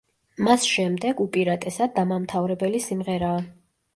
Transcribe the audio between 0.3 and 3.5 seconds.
მას შემდეგ, უპირატესად, დამამთავრებელი სიმღერაა.